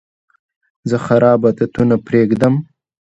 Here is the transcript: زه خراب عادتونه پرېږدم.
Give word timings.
زه 0.89 0.97
خراب 1.05 1.39
عادتونه 1.47 1.95
پرېږدم. 2.05 2.55